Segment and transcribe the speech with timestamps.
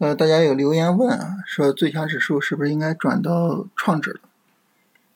[0.00, 4.20] 呃，大家有留言问啊，说最强指数是不是应该转到创指了？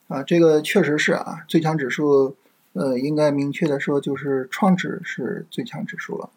[0.07, 2.35] 啊，这个确实是啊，最强指数，
[2.73, 6.29] 呃，应该明确的说就是创指是最强指数了。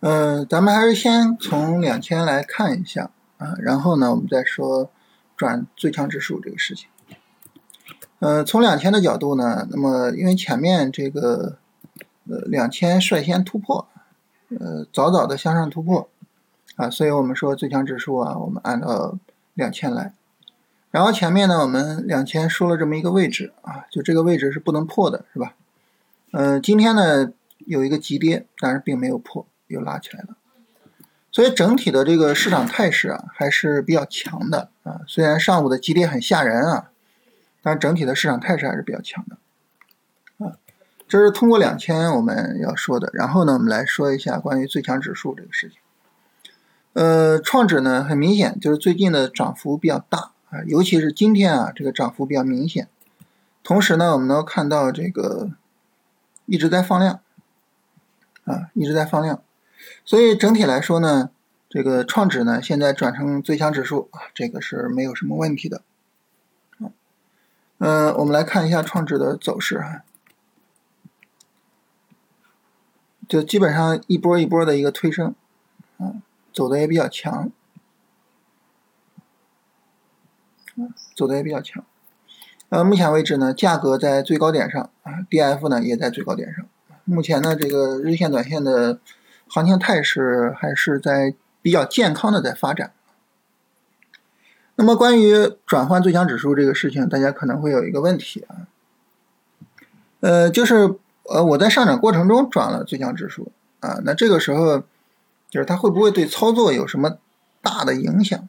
[0.00, 4.90] 嗯，咱们还是先从两千来看一下啊，然后呢，我们再说
[5.36, 6.88] 转最强指数这个事情。
[8.20, 11.58] 呃，从两千的角度呢，那么因为前面这个
[12.30, 13.86] 呃两千率先突破，
[14.58, 16.08] 呃早早的向上突破
[16.76, 19.18] 啊，所以我们说最强指数啊，我们按照
[19.54, 20.12] 两千来。
[20.90, 25.54] 然后前面呢，我们两千说了这么一个位置啊，就这个位置是不能破的，是吧？
[26.32, 30.36] 呃，今天呢有一个急跌，但是并没有破，又拉起来了。
[31.30, 35.00] 所以整体的这个市场态势啊，还是比较强的啊。
[35.06, 36.88] 虽然上午的急跌很吓人啊。
[37.64, 40.58] 但是整体的市场态势还是比较强的，啊，
[41.06, 43.08] 这是通过两千我们要说的。
[43.12, 45.78] 然后呢，我们来说一下关于最强指数这个事情。
[46.94, 52.88] 呃，创指呢，很明显就是最近的涨幅比较大啊，尤其是今天啊，这个涨幅比较明显。
[53.62, 55.50] 同时呢，我们能看到这个
[56.46, 57.20] 一直在放量，
[58.44, 59.42] 啊，一直在放量。
[60.04, 61.30] 所以整体来说呢，
[61.70, 65.82] 这个创指呢，现在转成最强指数啊，这个是没有什么问题的。
[67.78, 70.04] 嗯，我们来看一下创指的走势哈，
[73.28, 75.34] 就基本上一波一波的一个推升，
[76.52, 77.50] 走的也比较强，
[81.14, 81.84] 走的也比较强。
[82.68, 86.66] 呃，目前为止呢，价格在最高点上啊，D F 呢也在最高点上。
[87.04, 88.98] 目前呢，这个日线、短线的
[89.48, 92.92] 行情态势还是在比较健康的在发展。
[94.76, 95.34] 那么关于
[95.66, 98.66] 转换最强指数这个事情，大家可能会有一个问题啊，
[100.20, 104.82] 呃，就是呃我在上涨过程中转了最强指数啊，那这个时候
[105.52, 107.18] 就是它会不会对操作有什么
[107.60, 108.48] 大的影响？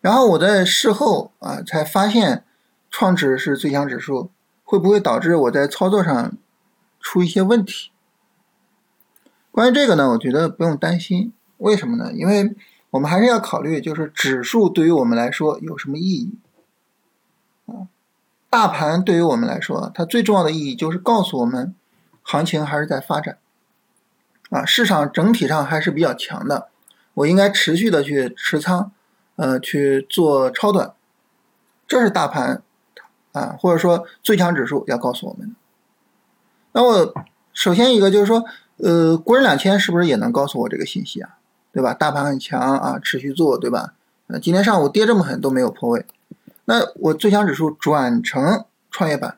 [0.00, 2.44] 然后我在事后啊才发现
[2.92, 4.30] 创指是最强指数，
[4.62, 6.32] 会不会导致我在操作上
[7.00, 7.90] 出一些问题？
[9.50, 12.12] 关于这个呢，我觉得不用担心，为什么呢？
[12.12, 12.54] 因为
[12.90, 16.38] 我们还是要考虑，就是指数对于我们来说有什么意义
[17.66, 17.90] 啊？
[18.48, 21.74] 大盘对于我们来说，它最重要的意义就是告诉我们，
[22.22, 23.38] 行情还是在发展
[24.50, 26.68] 啊，市场整体上还是比较强的，
[27.14, 28.92] 我应该持续的去持仓，
[29.36, 30.92] 呃，去做超短，
[31.86, 32.62] 这是大盘
[33.32, 35.54] 啊，或者说最强指数要告诉我们的。
[36.72, 37.14] 那我
[37.52, 38.44] 首先一个就是说，
[38.76, 41.36] 呃，国人两千是不是也能告诉我这个信息啊？
[41.72, 41.92] 对吧？
[41.92, 43.94] 大盘很强啊，持续做，对吧？
[44.28, 46.06] 呃，今天上午跌这么狠都没有破位，
[46.64, 49.36] 那我最强指数转成创业板，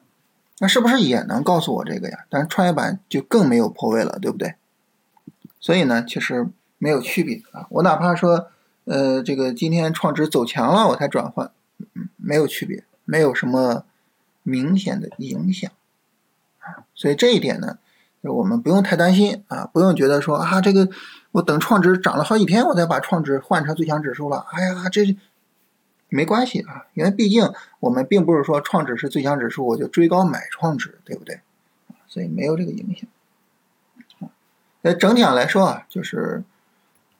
[0.60, 2.18] 那是不是也能告诉我这个呀？
[2.30, 4.54] 但是创业板就更没有破位了，对不对？
[5.60, 6.48] 所以呢，其实
[6.78, 7.66] 没有区别啊。
[7.70, 8.50] 我哪怕说，
[8.84, 11.50] 呃，这个今天创指走强了，我才转换，
[12.16, 13.84] 没有区别，没有什么
[14.42, 15.70] 明显的影响
[16.58, 16.84] 啊。
[16.94, 17.78] 所以这一点呢，
[18.22, 20.88] 我们不用太担心啊，不用觉得说啊这个。
[21.30, 24.47] 我等创指涨了好几天，我才把创指换成最强指数了。
[24.50, 25.14] 哎呀，这
[26.08, 31.41] 没关系啊，因为毕竟我们并不是说创指是最强指数，我就追高买创指，对不对？
[32.08, 33.06] 所以没有这个影响。
[34.83, 36.43] 呃，整体上来说啊，就是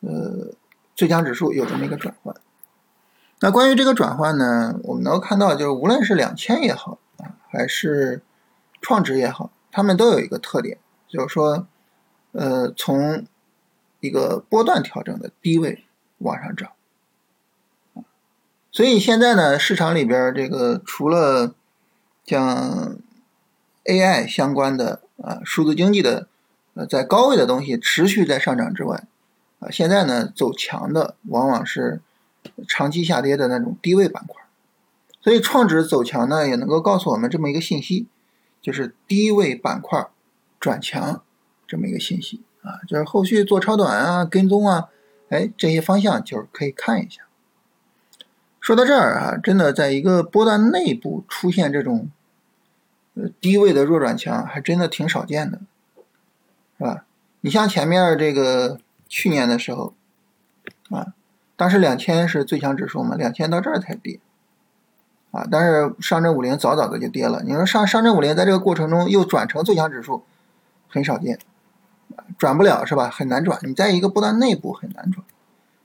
[0.01, 0.55] 呃，
[0.95, 2.35] 最强指数有这么一个转换。
[3.41, 8.23] 那关于这个转换呢，我们能看到，就是无论是两千也好啊，还是
[8.81, 11.67] 创指也好，它们都有一个特点，就是说，
[12.33, 13.25] 呃，从
[14.01, 15.85] 一个波段调整的低位
[16.19, 16.71] 往上涨，
[18.71, 21.55] 所以现在呢，市场里边这个除了
[22.25, 22.97] 像
[23.85, 26.29] AI 相关的啊，数字经济的
[26.87, 29.05] 在高位的东西持续在上涨之外，
[29.61, 32.01] 啊，现在呢走强的往往是
[32.67, 34.43] 长期下跌的那种低位板块，
[35.21, 38.07] 所以创指走强呢，也能够告诉我们这么一个信息，
[38.61, 40.07] 就是低位板块
[40.61, 41.23] 转强
[41.67, 42.43] 这么一个信息。
[42.61, 44.89] 啊，就是后续做超短啊、跟踪啊，
[45.31, 47.23] 哎，这些方向就是可以看一下。
[48.61, 52.11] 说到这儿啊，真的在一个波段内部出现这种
[53.15, 55.61] 呃低位的弱转强，还真的挺少见的，
[56.79, 57.05] 是吧？
[57.41, 59.95] 你像前面这个去年的时候
[60.91, 61.15] 啊，
[61.57, 64.21] 当时两千是最强指数嘛，两千到这儿才跌
[65.31, 67.43] 啊，但是上证五零早早的就跌了。
[67.45, 70.25] 你说上上证五零在这个过程中又转成最强指数，
[70.89, 71.39] 很少见。
[72.39, 73.11] 转不了是吧？
[73.11, 73.61] 很难转。
[73.63, 75.25] 你在一个波段内部很难转，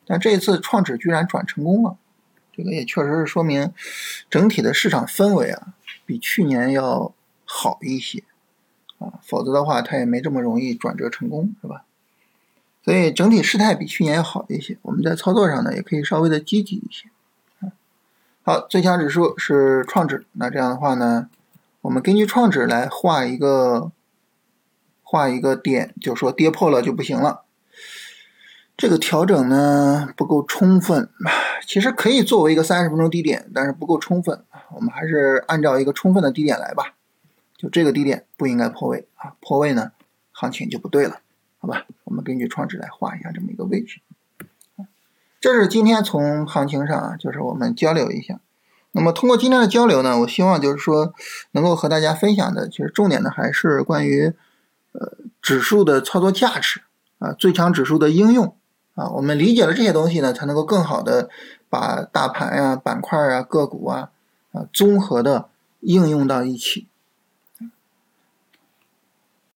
[0.08, 1.98] 但这一次创指居然转成功了，
[2.52, 3.74] 这个也确实是说明
[4.30, 5.74] 整体的市场氛围啊
[6.06, 7.14] 比去年要
[7.46, 8.24] 好一些
[9.22, 11.84] 否则的话它也没这么容易转折成功，是吧？
[12.84, 14.78] 所以整体事态比去年要好一些。
[14.82, 17.10] 我们在操作上呢，也可以稍微的积极一些。
[18.44, 21.30] 好，最强指数是创指，那这样的话呢，
[21.82, 23.92] 我们根据创指来画一个
[25.02, 27.44] 画一个点，就说跌破了就不行了。
[28.76, 31.10] 这个调整呢不够充分，
[31.66, 34.44] 其实可以作为一个三十分钟低点，但是不够充分。
[34.76, 36.96] 我们还是按照一个充分的低点来吧。
[37.64, 39.94] 就这个低点不应该破位啊，破位呢，
[40.34, 41.22] 行情就不对了，
[41.60, 41.86] 好吧？
[42.04, 44.02] 我们根据创指来画一下这么一个位置。
[45.40, 48.42] 这是今天从行情上啊，就是我们交流一下。
[48.92, 51.14] 那么通过今天的交流呢，我希望就是说
[51.52, 54.34] 能够和大家分享的，其实重点的还是关于
[54.92, 56.82] 呃指数的操作价值
[57.20, 58.58] 啊，最强指数的应用
[58.96, 59.10] 啊。
[59.12, 61.30] 我们理解了这些东西呢，才能够更好的
[61.70, 64.12] 把大盘呀、板块啊、个股啊
[64.52, 65.48] 啊综合的
[65.80, 66.88] 应用到一起。